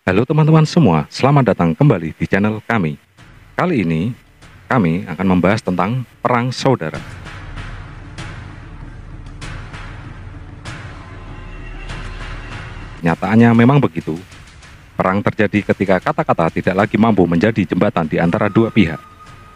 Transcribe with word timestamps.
Halo 0.00 0.24
teman-teman 0.24 0.64
semua, 0.64 1.04
selamat 1.12 1.52
datang 1.52 1.76
kembali 1.76 2.16
di 2.16 2.24
channel 2.24 2.64
kami. 2.64 2.96
Kali 3.52 3.84
ini, 3.84 4.16
kami 4.64 5.04
akan 5.04 5.26
membahas 5.28 5.60
tentang 5.60 6.08
perang 6.24 6.48
saudara. 6.48 6.96
Nyataannya 13.04 13.52
memang 13.52 13.76
begitu. 13.76 14.16
Perang 14.96 15.20
terjadi 15.20 15.68
ketika 15.68 16.00
kata-kata 16.00 16.48
tidak 16.48 16.80
lagi 16.80 16.96
mampu 16.96 17.28
menjadi 17.28 17.60
jembatan 17.68 18.08
di 18.08 18.16
antara 18.16 18.48
dua 18.48 18.72
pihak. 18.72 19.04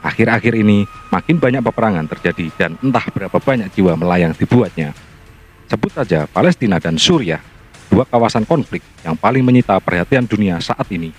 Akhir-akhir 0.04 0.60
ini, 0.60 0.84
makin 1.08 1.40
banyak 1.40 1.64
peperangan 1.64 2.04
terjadi 2.04 2.52
dan 2.60 2.76
entah 2.84 3.08
berapa 3.08 3.40
banyak 3.40 3.72
jiwa 3.72 3.96
melayang 3.96 4.36
dibuatnya. 4.36 4.92
Sebut 5.72 5.88
saja 5.88 6.28
Palestina 6.28 6.76
dan 6.76 7.00
Suriah, 7.00 7.40
dua 7.90 8.04
kawasan 8.08 8.48
konflik 8.48 8.80
yang 9.04 9.16
paling 9.16 9.44
menyita 9.44 9.80
perhatian 9.80 10.24
dunia 10.24 10.60
saat 10.60 10.88
ini. 10.92 11.10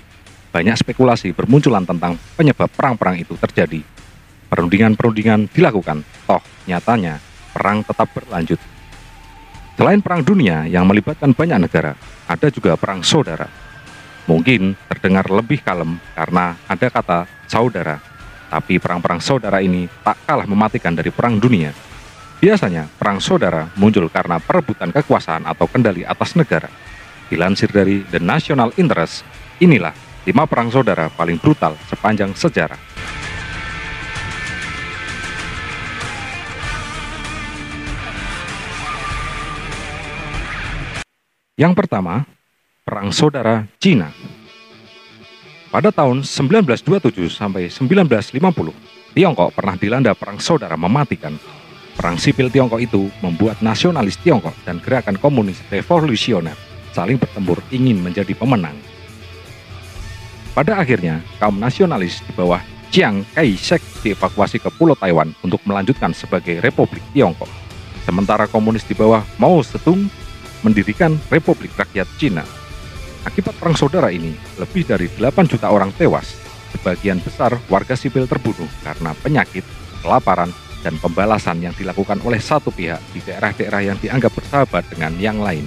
Banyak 0.55 0.79
spekulasi 0.79 1.35
bermunculan 1.35 1.83
tentang 1.83 2.15
penyebab 2.39 2.71
perang-perang 2.71 3.19
itu 3.19 3.35
terjadi. 3.35 3.83
Perundingan-perundingan 4.47 5.51
dilakukan, 5.51 6.05
toh 6.23 6.39
nyatanya 6.63 7.19
perang 7.51 7.83
tetap 7.83 8.07
berlanjut. 8.15 8.59
Selain 9.75 9.99
perang 9.99 10.23
dunia 10.23 10.63
yang 10.71 10.87
melibatkan 10.87 11.35
banyak 11.35 11.67
negara, 11.67 11.99
ada 12.31 12.47
juga 12.47 12.79
perang 12.79 13.03
saudara. 13.03 13.51
Mungkin 14.25 14.73
terdengar 14.87 15.27
lebih 15.27 15.59
kalem 15.59 15.99
karena 16.15 16.55
ada 16.65 16.87
kata 16.87 17.19
saudara, 17.45 17.99
tapi 18.47 18.79
perang-perang 18.79 19.19
saudara 19.19 19.59
ini 19.59 19.91
tak 20.01 20.23
kalah 20.23 20.47
mematikan 20.47 20.95
dari 20.95 21.11
perang 21.11 21.35
dunia. 21.35 21.75
Biasanya, 22.45 22.85
perang 23.01 23.17
saudara 23.17 23.73
muncul 23.73 24.05
karena 24.05 24.37
perebutan 24.37 24.93
kekuasaan 24.93 25.49
atau 25.49 25.65
kendali 25.65 26.05
atas 26.05 26.37
negara. 26.37 26.69
Dilansir 27.25 27.73
dari 27.73 28.05
The 28.05 28.21
National 28.21 28.69
Interest, 28.77 29.25
inilah 29.57 29.97
lima 30.29 30.45
perang 30.45 30.69
saudara 30.69 31.09
paling 31.09 31.41
brutal 31.41 31.73
sepanjang 31.89 32.37
sejarah. 32.37 32.77
Yang 41.57 41.73
pertama, 41.73 42.29
Perang 42.85 43.09
Saudara 43.09 43.65
Cina. 43.81 44.13
Pada 45.73 45.89
tahun 45.89 46.21
1927 46.21 47.25
sampai 47.25 47.73
1950, 47.73 49.17
Tiongkok 49.17 49.49
pernah 49.49 49.73
dilanda 49.73 50.13
perang 50.13 50.37
saudara 50.37 50.77
mematikan. 50.77 51.33
Perang 51.95 52.19
sipil 52.19 52.51
Tiongkok 52.51 52.83
itu 52.83 53.07
membuat 53.23 53.63
nasionalis 53.63 54.19
Tiongkok 54.19 54.53
dan 54.67 54.83
gerakan 54.83 55.15
komunis 55.15 55.63
revolusioner 55.71 56.55
saling 56.91 57.19
bertempur 57.19 57.59
ingin 57.71 57.99
menjadi 57.99 58.31
pemenang. 58.35 58.75
Pada 60.55 60.79
akhirnya, 60.79 61.19
kaum 61.35 61.59
nasionalis 61.59 62.23
di 62.23 62.31
bawah 62.31 62.63
Chiang 62.87 63.27
Kai-shek 63.35 63.83
dievakuasi 64.07 64.63
ke 64.63 64.71
Pulau 64.71 64.95
Taiwan 64.95 65.35
untuk 65.43 65.59
melanjutkan 65.67 66.15
sebagai 66.15 66.63
Republik 66.63 67.03
Tiongkok. 67.11 67.51
Sementara 68.07 68.47
komunis 68.47 68.87
di 68.87 68.95
bawah 68.95 69.19
Mao 69.35 69.59
Zedong 69.59 70.07
mendirikan 70.63 71.19
Republik 71.27 71.75
Rakyat 71.75 72.07
Cina. 72.15 72.47
Akibat 73.27 73.57
perang 73.59 73.75
saudara 73.75 74.13
ini, 74.13 74.31
lebih 74.55 74.87
dari 74.87 75.11
8 75.11 75.51
juta 75.51 75.67
orang 75.73 75.91
tewas. 75.99 76.39
Sebagian 76.71 77.19
besar 77.19 77.57
warga 77.67 77.99
sipil 77.99 78.23
terbunuh 78.23 78.69
karena 78.85 79.11
penyakit, 79.19 79.65
kelaparan, 79.99 80.53
dan 80.85 81.01
pembalasan 81.01 81.65
yang 81.65 81.73
dilakukan 81.73 82.21
oleh 82.21 82.37
satu 82.37 82.69
pihak 82.69 83.01
di 83.09 83.25
daerah-daerah 83.25 83.81
yang 83.81 83.97
dianggap 83.97 84.29
bersahabat 84.37 84.85
dengan 84.93 85.17
yang 85.17 85.41
lain. 85.41 85.65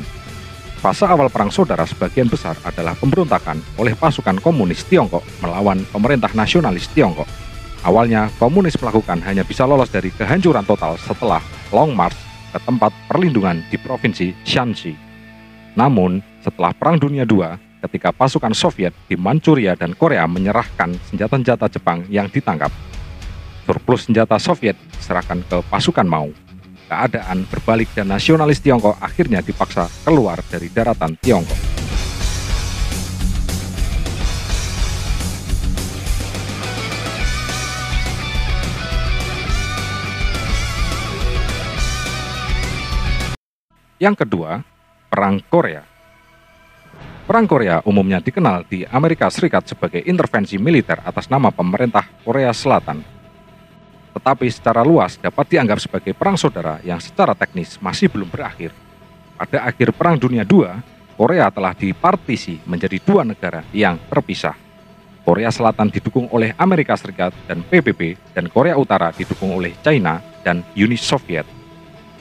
Fase 0.78 1.10
awal 1.10 1.26
perang 1.26 1.50
saudara 1.50 1.82
sebagian 1.82 2.30
besar 2.30 2.54
adalah 2.62 2.94
pemberontakan 2.94 3.58
oleh 3.82 3.98
pasukan 3.98 4.38
komunis 4.38 4.86
Tiongkok 4.86 5.26
melawan 5.42 5.82
pemerintah 5.90 6.30
nasionalis 6.38 6.86
Tiongkok. 6.94 7.26
Awalnya, 7.82 8.30
komunis 8.38 8.78
melakukan 8.78 9.18
hanya 9.26 9.42
bisa 9.42 9.66
lolos 9.66 9.90
dari 9.90 10.14
kehancuran 10.14 10.62
total 10.62 10.94
setelah 11.02 11.42
Long 11.74 11.98
March 11.98 12.14
ke 12.54 12.58
tempat 12.62 12.94
perlindungan 13.10 13.66
di 13.66 13.76
provinsi 13.78 14.30
Shanxi. 14.46 14.94
Namun, 15.74 16.22
setelah 16.42 16.70
Perang 16.74 16.98
Dunia 16.98 17.26
II, 17.26 17.58
ketika 17.86 18.10
pasukan 18.10 18.54
Soviet 18.54 18.94
di 19.06 19.14
Manchuria 19.14 19.78
dan 19.78 19.94
Korea 19.94 20.26
menyerahkan 20.26 20.94
senjata-senjata 21.10 21.70
Jepang 21.70 22.02
yang 22.10 22.26
ditangkap, 22.30 22.70
surplus 23.68 24.08
senjata 24.08 24.40
Soviet 24.40 24.80
diserahkan 24.96 25.44
ke 25.44 25.60
pasukan 25.68 26.08
Mao. 26.08 26.32
Keadaan 26.88 27.44
berbalik 27.52 27.92
dan 27.92 28.08
nasionalis 28.08 28.64
Tiongkok 28.64 28.96
akhirnya 28.96 29.44
dipaksa 29.44 29.92
keluar 30.08 30.40
dari 30.48 30.72
daratan 30.72 31.20
Tiongkok. 31.20 31.76
Yang 44.00 44.24
kedua, 44.24 44.64
Perang 45.12 45.44
Korea. 45.44 45.84
Perang 47.28 47.44
Korea 47.44 47.84
umumnya 47.84 48.24
dikenal 48.24 48.64
di 48.64 48.88
Amerika 48.88 49.28
Serikat 49.28 49.68
sebagai 49.68 50.00
intervensi 50.08 50.56
militer 50.56 51.04
atas 51.04 51.28
nama 51.28 51.52
pemerintah 51.52 52.06
Korea 52.24 52.54
Selatan. 52.56 53.17
Tetapi 54.18 54.50
secara 54.50 54.82
luas 54.82 55.14
dapat 55.22 55.46
dianggap 55.46 55.78
sebagai 55.78 56.10
perang 56.10 56.34
saudara 56.34 56.82
yang 56.82 56.98
secara 56.98 57.38
teknis 57.38 57.78
masih 57.78 58.10
belum 58.10 58.26
berakhir. 58.26 58.74
Pada 59.38 59.70
akhir 59.70 59.94
Perang 59.94 60.18
Dunia 60.18 60.42
II, 60.42 60.66
Korea 61.14 61.46
telah 61.54 61.70
dipartisi 61.78 62.58
menjadi 62.66 62.98
dua 62.98 63.22
negara 63.22 63.62
yang 63.70 63.94
terpisah. 64.10 64.58
Korea 65.22 65.54
Selatan 65.54 65.94
didukung 65.94 66.26
oleh 66.34 66.50
Amerika 66.58 66.98
Serikat 66.98 67.30
dan 67.46 67.62
PBB, 67.62 68.18
dan 68.34 68.50
Korea 68.50 68.74
Utara 68.74 69.14
didukung 69.14 69.54
oleh 69.54 69.78
China 69.78 70.18
dan 70.42 70.66
Uni 70.74 70.98
Soviet 70.98 71.46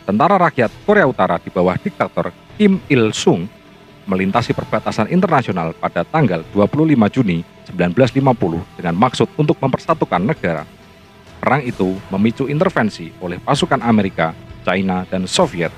tentara 0.08 0.40
rakyat 0.40 0.72
Korea 0.88 1.04
Utara 1.04 1.36
di 1.36 1.52
bawah 1.52 1.76
diktator 1.76 2.32
Kim 2.56 2.80
Il-sung 2.88 3.44
melintasi 4.08 4.56
perbatasan 4.56 5.12
internasional 5.12 5.76
pada 5.76 6.08
tanggal 6.08 6.48
25 6.56 6.96
Juni 7.12 7.44
1950 7.68 8.80
dengan 8.80 8.96
maksud 8.96 9.28
untuk 9.36 9.60
mempersatukan 9.60 10.24
negara. 10.24 10.64
Perang 11.38 11.62
itu 11.62 11.96
memicu 12.10 12.50
intervensi 12.50 13.14
oleh 13.22 13.38
pasukan 13.38 13.80
Amerika, 13.86 14.34
China, 14.66 15.06
dan 15.08 15.30
Soviet. 15.30 15.72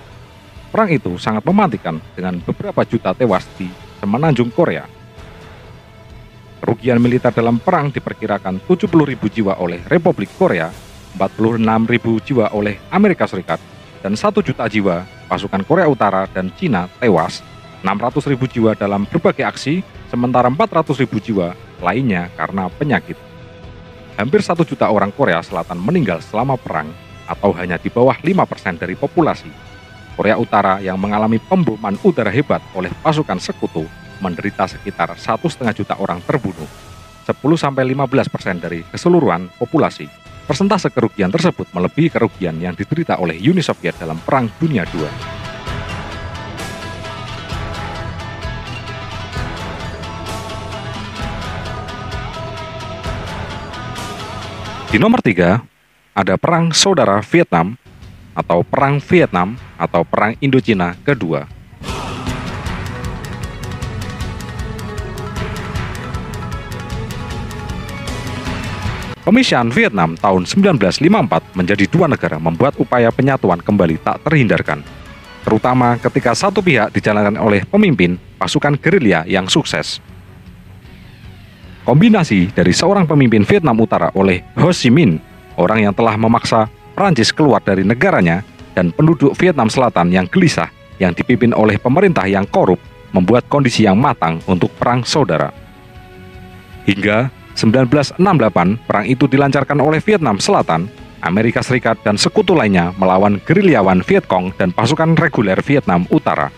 Perang 0.70 0.90
itu 0.90 1.18
sangat 1.18 1.44
mematikan 1.44 1.98
dengan 2.14 2.40
beberapa 2.42 2.86
juta 2.86 3.12
tewas 3.12 3.44
di 3.58 3.68
semenanjung 4.00 4.54
Korea. 4.54 4.86
Kerugian 6.60 7.00
militer 7.00 7.32
dalam 7.32 7.58
perang 7.58 7.90
diperkirakan 7.90 8.62
70.000 8.68 9.18
jiwa 9.32 9.58
oleh 9.58 9.80
Republik 9.88 10.30
Korea, 10.36 10.70
46.000 11.16 12.26
jiwa 12.28 12.46
oleh 12.52 12.78
Amerika 12.92 13.26
Serikat, 13.26 13.58
dan 14.04 14.16
satu 14.16 14.44
juta 14.44 14.68
jiwa 14.68 15.08
pasukan 15.28 15.64
Korea 15.64 15.88
Utara 15.88 16.28
dan 16.32 16.52
Cina 16.56 16.88
tewas, 17.00 17.44
600 17.84 18.32
ribu 18.32 18.46
jiwa 18.48 18.76
dalam 18.76 19.08
berbagai 19.08 19.48
aksi, 19.48 19.82
sementara 20.12 20.52
400 20.52 21.00
ribu 21.04 21.18
jiwa 21.20 21.56
lainnya 21.80 22.28
karena 22.36 22.68
penyakit. 22.68 23.29
Hampir 24.20 24.44
satu 24.44 24.68
juta 24.68 24.92
orang 24.92 25.16
Korea 25.16 25.40
Selatan 25.40 25.80
meninggal 25.80 26.20
selama 26.20 26.60
perang, 26.60 26.92
atau 27.24 27.56
hanya 27.56 27.80
di 27.80 27.88
bawah 27.88 28.20
5% 28.20 28.76
dari 28.76 29.00
populasi. 29.00 29.48
Korea 30.20 30.36
Utara 30.36 30.84
yang 30.84 31.00
mengalami 31.00 31.40
pemboman 31.40 31.96
udara 32.04 32.28
hebat 32.28 32.60
oleh 32.76 32.92
pasukan 33.00 33.40
sekutu 33.40 33.88
menderita 34.20 34.68
sekitar 34.68 35.16
1,5 35.16 35.64
juta 35.72 35.96
orang 36.04 36.20
terbunuh, 36.28 36.68
10-15% 37.24 38.60
dari 38.60 38.84
keseluruhan 38.92 39.56
populasi. 39.56 40.12
Persentase 40.44 40.92
kerugian 40.92 41.32
tersebut 41.32 41.72
melebihi 41.72 42.12
kerugian 42.12 42.60
yang 42.60 42.76
diderita 42.76 43.24
oleh 43.24 43.40
Uni 43.40 43.64
Soviet 43.64 43.96
dalam 43.96 44.20
Perang 44.20 44.52
Dunia 44.60 44.84
II. 44.84 45.39
Di 54.90 54.98
nomor 54.98 55.22
tiga, 55.22 55.62
ada 56.18 56.34
Perang 56.34 56.74
Saudara 56.74 57.22
Vietnam 57.22 57.78
atau 58.34 58.66
Perang 58.66 58.98
Vietnam 58.98 59.54
atau 59.78 60.02
Perang 60.02 60.34
Indochina 60.42 60.98
kedua 61.06 61.46
Pemisahan 69.22 69.70
Vietnam 69.70 70.18
tahun 70.18 70.50
1954 70.50 71.06
menjadi 71.54 71.86
dua 71.86 72.10
negara 72.10 72.42
membuat 72.42 72.74
upaya 72.82 73.14
penyatuan 73.14 73.62
kembali 73.62 74.02
tak 74.02 74.26
terhindarkan, 74.26 74.82
terutama 75.46 76.02
ketika 76.02 76.34
satu 76.34 76.66
pihak 76.66 76.90
dijalankan 76.90 77.38
oleh 77.38 77.62
pemimpin 77.62 78.18
pasukan 78.42 78.74
gerilya 78.82 79.22
yang 79.30 79.46
sukses. 79.46 80.02
Kombinasi 81.90 82.54
dari 82.54 82.70
seorang 82.70 83.10
pemimpin 83.10 83.42
Vietnam 83.42 83.74
Utara 83.82 84.14
oleh 84.14 84.46
Ho 84.62 84.70
Chi 84.70 84.94
Minh, 84.94 85.18
orang 85.58 85.90
yang 85.90 85.94
telah 85.98 86.14
memaksa 86.22 86.70
Prancis 86.94 87.34
keluar 87.34 87.66
dari 87.66 87.82
negaranya, 87.82 88.46
dan 88.78 88.94
penduduk 88.94 89.34
Vietnam 89.34 89.74
Selatan 89.74 90.14
yang 90.14 90.30
gelisah 90.30 90.70
yang 91.02 91.18
dipimpin 91.18 91.50
oleh 91.50 91.82
pemerintah 91.82 92.30
yang 92.30 92.46
korup 92.46 92.78
membuat 93.10 93.50
kondisi 93.50 93.90
yang 93.90 93.98
matang 93.98 94.38
untuk 94.46 94.70
perang 94.78 95.02
saudara. 95.02 95.50
Hingga 96.86 97.34
1968, 97.58 98.22
perang 98.86 99.06
itu 99.10 99.26
dilancarkan 99.26 99.82
oleh 99.82 99.98
Vietnam 99.98 100.38
Selatan, 100.38 100.86
Amerika 101.26 101.66
Serikat, 101.66 102.06
dan 102.06 102.22
sekutu 102.22 102.54
lainnya 102.54 102.94
melawan 103.02 103.42
gerilyawan 103.42 104.06
Vietcong 104.06 104.54
dan 104.62 104.70
pasukan 104.78 105.18
reguler 105.18 105.58
Vietnam 105.66 106.06
Utara. 106.14 106.54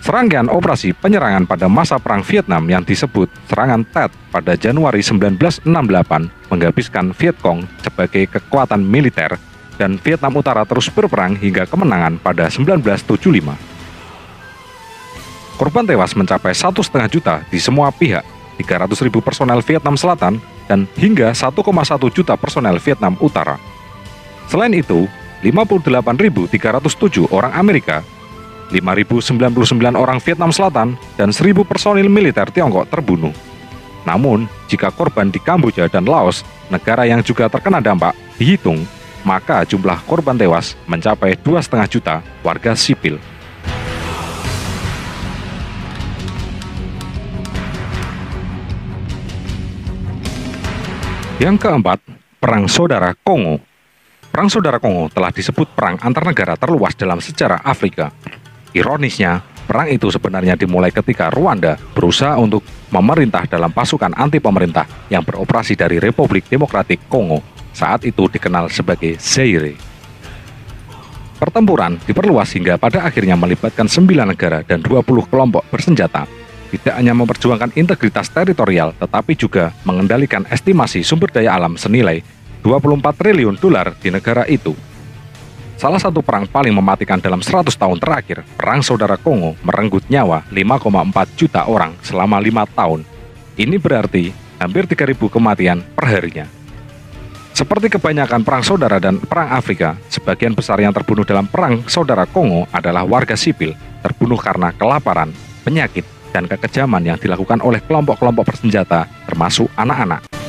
Serangkaian 0.00 0.48
operasi 0.48 0.96
penyerangan 0.96 1.44
pada 1.44 1.68
masa 1.68 2.00
Perang 2.00 2.24
Vietnam 2.24 2.64
yang 2.64 2.80
disebut 2.80 3.28
Serangan 3.52 3.84
Tet 3.84 4.10
pada 4.32 4.56
Januari 4.56 5.04
1968 5.04 5.64
menghabiskan 6.48 7.12
Vietcong 7.12 7.68
sebagai 7.84 8.24
kekuatan 8.32 8.80
militer 8.80 9.36
dan 9.76 10.00
Vietnam 10.00 10.40
Utara 10.40 10.64
terus 10.64 10.88
berperang 10.88 11.36
hingga 11.36 11.68
kemenangan 11.68 12.16
pada 12.16 12.48
1975. 12.48 13.20
Korban 15.60 15.84
tewas 15.84 16.16
mencapai 16.16 16.56
satu 16.56 16.80
setengah 16.80 17.08
juta 17.12 17.34
di 17.52 17.60
semua 17.60 17.92
pihak 17.92 18.24
300 18.60 19.04
ribu 19.08 19.24
personel 19.24 19.64
Vietnam 19.64 19.96
Selatan, 19.96 20.36
dan 20.68 20.84
hingga 20.94 21.32
1,1 21.32 21.56
juta 22.12 22.36
personel 22.36 22.76
Vietnam 22.78 23.16
Utara. 23.18 23.56
Selain 24.46 24.70
itu, 24.76 25.08
58.307 25.40 27.32
orang 27.32 27.52
Amerika, 27.56 28.04
5.099 28.70 29.98
orang 29.98 30.18
Vietnam 30.22 30.54
Selatan, 30.54 30.94
dan 31.18 31.34
1.000 31.34 31.66
personil 31.66 32.06
militer 32.06 32.46
Tiongkok 32.50 32.86
terbunuh. 32.88 33.34
Namun, 34.08 34.48
jika 34.70 34.88
korban 34.88 35.28
di 35.28 35.42
Kamboja 35.42 35.90
dan 35.90 36.08
Laos, 36.08 36.46
negara 36.72 37.04
yang 37.04 37.20
juga 37.20 37.50
terkena 37.50 37.82
dampak, 37.82 38.16
dihitung, 38.40 38.86
maka 39.26 39.66
jumlah 39.68 40.00
korban 40.08 40.38
tewas 40.38 40.78
mencapai 40.88 41.36
2,5 41.36 41.92
juta 41.92 42.24
warga 42.40 42.72
sipil. 42.72 43.20
Yang 51.40 51.56
keempat, 51.56 51.98
Perang 52.40 52.68
Saudara 52.68 53.12
Kongo. 53.20 53.60
Perang 54.28 54.48
Saudara 54.48 54.76
Kongo 54.80 55.08
telah 55.12 55.28
disebut 55.28 55.72
perang 55.72 55.96
antar 56.00 56.24
negara 56.24 56.56
terluas 56.56 56.96
dalam 56.96 57.20
sejarah 57.20 57.60
Afrika. 57.64 58.12
Ironisnya, 58.70 59.42
perang 59.66 59.90
itu 59.90 60.10
sebenarnya 60.10 60.54
dimulai 60.54 60.94
ketika 60.94 61.30
Rwanda 61.30 61.78
berusaha 61.94 62.38
untuk 62.38 62.62
memerintah 62.90 63.46
dalam 63.46 63.70
pasukan 63.74 64.14
anti 64.14 64.38
pemerintah 64.38 64.86
yang 65.10 65.26
beroperasi 65.26 65.74
dari 65.74 65.98
Republik 65.98 66.46
Demokratik 66.46 67.06
Kongo, 67.10 67.42
saat 67.74 68.06
itu 68.06 68.26
dikenal 68.30 68.70
sebagai 68.70 69.18
Zaire. 69.18 69.74
Pertempuran 71.40 71.96
diperluas 72.04 72.52
hingga 72.52 72.76
pada 72.76 73.00
akhirnya 73.00 73.32
melibatkan 73.32 73.88
9 73.88 74.04
negara 74.28 74.60
dan 74.60 74.84
20 74.84 75.02
kelompok 75.24 75.64
bersenjata 75.72 76.28
tidak 76.70 76.94
hanya 76.94 77.12
memperjuangkan 77.18 77.74
integritas 77.74 78.30
teritorial, 78.30 78.94
tetapi 78.94 79.34
juga 79.34 79.74
mengendalikan 79.82 80.46
estimasi 80.46 81.02
sumber 81.02 81.34
daya 81.34 81.58
alam 81.58 81.74
senilai 81.74 82.22
24 82.62 83.02
triliun 83.16 83.58
dolar 83.58 83.96
di 83.98 84.14
negara 84.14 84.46
itu. 84.46 84.76
Salah 85.80 85.96
satu 85.96 86.20
perang 86.20 86.44
paling 86.44 86.76
mematikan 86.76 87.16
dalam 87.16 87.40
100 87.40 87.72
tahun 87.72 87.96
terakhir, 87.96 88.44
Perang 88.52 88.84
Saudara 88.84 89.16
Kongo 89.16 89.56
merenggut 89.64 90.04
nyawa 90.12 90.44
5,4 90.52 91.40
juta 91.40 91.64
orang 91.64 91.96
selama 92.04 92.36
lima 92.36 92.68
tahun. 92.68 93.00
Ini 93.56 93.80
berarti 93.80 94.28
hampir 94.60 94.84
3.000 94.84 95.16
kematian 95.32 95.80
per 95.96 96.04
harinya. 96.12 96.44
Seperti 97.56 97.96
kebanyakan 97.96 98.44
perang 98.44 98.60
saudara 98.60 99.00
dan 99.00 99.24
perang 99.24 99.56
Afrika, 99.56 99.96
sebagian 100.12 100.52
besar 100.52 100.76
yang 100.84 100.92
terbunuh 100.92 101.24
dalam 101.24 101.48
perang 101.48 101.80
saudara 101.88 102.28
Kongo 102.28 102.68
adalah 102.76 103.08
warga 103.08 103.32
sipil, 103.32 103.72
terbunuh 104.04 104.36
karena 104.36 104.76
kelaparan, 104.76 105.32
penyakit, 105.64 106.04
dan 106.28 106.44
kekejaman 106.44 107.08
yang 107.08 107.16
dilakukan 107.16 107.64
oleh 107.64 107.80
kelompok-kelompok 107.88 108.52
bersenjata, 108.52 109.08
termasuk 109.24 109.72
anak-anak. 109.80 110.39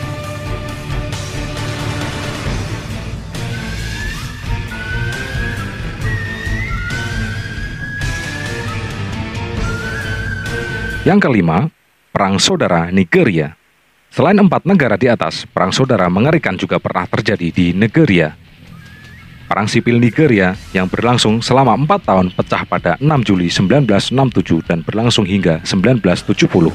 Yang 11.01 11.19
kelima, 11.25 11.65
Perang 12.13 12.37
Saudara 12.37 12.93
Nigeria. 12.93 13.57
Selain 14.13 14.37
empat 14.37 14.69
negara 14.69 15.01
di 15.01 15.09
atas, 15.09 15.49
Perang 15.49 15.73
Saudara 15.73 16.05
mengerikan 16.13 16.53
juga 16.53 16.77
pernah 16.77 17.09
terjadi 17.09 17.49
di 17.49 17.73
Nigeria, 17.73 18.37
Perang 19.51 19.67
sipil 19.67 19.99
Nigeria 19.99 20.55
yang 20.71 20.87
berlangsung 20.87 21.43
selama 21.43 21.75
empat 21.75 22.07
tahun 22.07 22.31
pecah 22.31 22.63
pada 22.69 22.95
6 23.01 23.27
Juli 23.27 23.51
1967 23.51 24.63
dan 24.63 24.79
berlangsung 24.79 25.27
hingga 25.27 25.59
1970. 25.67 26.71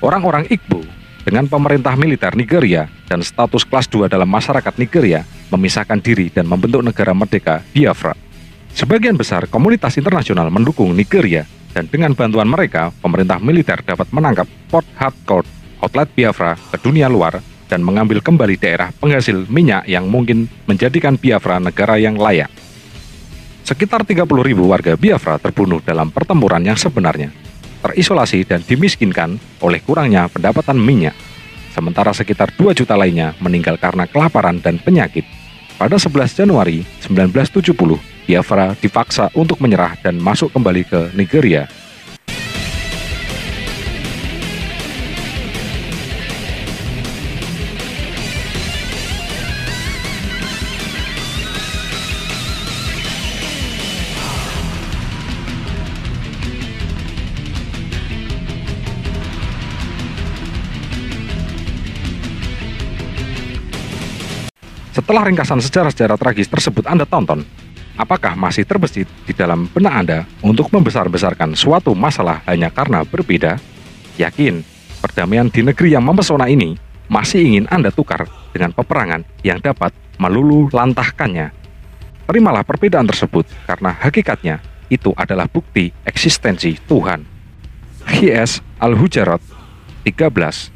Orang-orang 0.00 0.48
Igbo 0.48 0.80
dengan 1.26 1.44
pemerintah 1.50 1.92
militer 1.98 2.32
Nigeria 2.32 2.88
dan 3.10 3.20
status 3.20 3.68
kelas 3.68 3.90
2 3.92 4.08
dalam 4.08 4.24
masyarakat 4.24 4.72
Nigeria 4.80 5.26
memisahkan 5.52 6.00
diri 6.00 6.32
dan 6.32 6.48
membentuk 6.48 6.80
negara 6.80 7.12
merdeka 7.12 7.60
Biafra. 7.76 8.16
Sebagian 8.72 9.20
besar 9.20 9.44
komunitas 9.50 9.98
internasional 10.00 10.48
mendukung 10.48 10.96
Nigeria 10.96 11.44
dan 11.72 11.88
dengan 11.88 12.12
bantuan 12.12 12.48
mereka, 12.48 12.92
pemerintah 13.00 13.40
militer 13.40 13.80
dapat 13.80 14.08
menangkap 14.12 14.44
Port 14.68 14.84
Harcourt, 15.00 15.48
outlet 15.80 16.08
Biafra 16.12 16.54
ke 16.54 16.76
dunia 16.78 17.08
luar 17.08 17.40
dan 17.66 17.80
mengambil 17.80 18.20
kembali 18.20 18.60
daerah 18.60 18.92
penghasil 19.00 19.48
minyak 19.48 19.88
yang 19.88 20.04
mungkin 20.04 20.44
menjadikan 20.68 21.16
Biafra 21.16 21.56
negara 21.56 21.96
yang 21.96 22.20
layak. 22.20 22.52
Sekitar 23.64 24.04
30 24.04 24.28
ribu 24.44 24.68
warga 24.68 25.00
Biafra 25.00 25.40
terbunuh 25.40 25.80
dalam 25.80 26.12
pertempuran 26.12 26.60
yang 26.60 26.76
sebenarnya, 26.76 27.32
terisolasi 27.80 28.44
dan 28.44 28.60
dimiskinkan 28.60 29.40
oleh 29.64 29.80
kurangnya 29.80 30.28
pendapatan 30.28 30.76
minyak, 30.76 31.16
sementara 31.72 32.12
sekitar 32.12 32.52
2 32.52 32.76
juta 32.76 33.00
lainnya 33.00 33.32
meninggal 33.40 33.80
karena 33.80 34.04
kelaparan 34.04 34.60
dan 34.60 34.76
penyakit. 34.76 35.24
Pada 35.82 35.98
11 35.98 36.46
Januari 36.46 36.86
1970, 37.10 37.98
Biafra 38.30 38.78
dipaksa 38.78 39.34
untuk 39.34 39.58
menyerah 39.58 39.98
dan 39.98 40.14
masuk 40.14 40.54
kembali 40.54 40.86
ke 40.86 41.10
Nigeria 41.18 41.66
Setelah 65.12 65.28
ringkasan 65.28 65.60
sejarah-sejarah 65.60 66.16
tragis 66.16 66.48
tersebut 66.48 66.88
Anda 66.88 67.04
tonton, 67.04 67.44
apakah 68.00 68.32
masih 68.32 68.64
terbesit 68.64 69.04
di 69.28 69.36
dalam 69.36 69.68
benak 69.68 69.92
Anda 69.92 70.18
untuk 70.40 70.72
membesar-besarkan 70.72 71.52
suatu 71.52 71.92
masalah 71.92 72.40
hanya 72.48 72.72
karena 72.72 73.04
berbeda? 73.04 73.60
Yakin, 74.16 74.64
perdamaian 75.04 75.52
di 75.52 75.68
negeri 75.68 75.92
yang 75.92 76.00
mempesona 76.00 76.48
ini 76.48 76.80
masih 77.12 77.44
ingin 77.44 77.68
Anda 77.68 77.92
tukar 77.92 78.24
dengan 78.56 78.72
peperangan 78.72 79.20
yang 79.44 79.60
dapat 79.60 79.92
melulu 80.16 80.72
lantahkannya. 80.72 81.52
Terimalah 82.24 82.64
perbedaan 82.64 83.04
tersebut 83.04 83.44
karena 83.68 83.92
hakikatnya 83.92 84.64
itu 84.88 85.12
adalah 85.12 85.44
bukti 85.44 85.92
eksistensi 86.08 86.80
Tuhan. 86.88 87.20
H.S. 88.08 88.64
Al-Hujarat 88.80 89.44
13 90.08 90.71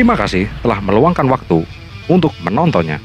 Terima 0.00 0.16
kasih 0.16 0.48
telah 0.64 0.80
meluangkan 0.80 1.28
waktu 1.28 1.60
untuk 2.08 2.32
menontonnya. 2.40 3.04